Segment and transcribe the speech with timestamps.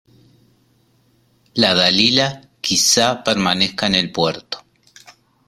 [1.61, 4.65] "la Dalila" quizá permanezca en el puerto: